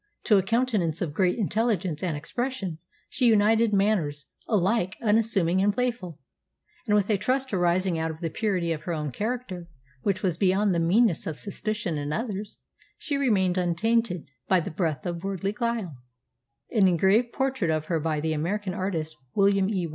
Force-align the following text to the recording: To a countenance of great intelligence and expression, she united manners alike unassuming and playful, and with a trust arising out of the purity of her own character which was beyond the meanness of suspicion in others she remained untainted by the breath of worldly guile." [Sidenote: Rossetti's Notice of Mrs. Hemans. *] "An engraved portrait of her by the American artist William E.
To 0.23 0.39
a 0.39 0.41
countenance 0.41 0.99
of 0.99 1.13
great 1.13 1.37
intelligence 1.37 2.01
and 2.01 2.17
expression, 2.17 2.79
she 3.07 3.27
united 3.27 3.71
manners 3.71 4.25
alike 4.47 4.97
unassuming 4.99 5.61
and 5.61 5.71
playful, 5.71 6.19
and 6.87 6.95
with 6.95 7.07
a 7.11 7.19
trust 7.19 7.53
arising 7.53 7.99
out 7.99 8.09
of 8.09 8.19
the 8.19 8.31
purity 8.31 8.71
of 8.71 8.81
her 8.85 8.93
own 8.93 9.11
character 9.11 9.67
which 10.01 10.23
was 10.23 10.37
beyond 10.37 10.73
the 10.73 10.79
meanness 10.79 11.27
of 11.27 11.37
suspicion 11.37 11.99
in 11.99 12.11
others 12.11 12.57
she 12.97 13.15
remained 13.15 13.59
untainted 13.59 14.25
by 14.47 14.59
the 14.59 14.71
breath 14.71 15.05
of 15.05 15.23
worldly 15.23 15.51
guile." 15.53 15.95
[Sidenote: 16.67 16.67
Rossetti's 16.67 16.71
Notice 16.71 16.71
of 16.71 16.71
Mrs. 16.71 16.73
Hemans. 16.73 16.81
*] 16.81 16.81
"An 16.81 16.87
engraved 16.87 17.33
portrait 17.33 17.69
of 17.69 17.85
her 17.85 17.99
by 17.99 18.19
the 18.19 18.33
American 18.33 18.73
artist 18.73 19.17
William 19.35 19.69
E. 19.69 19.87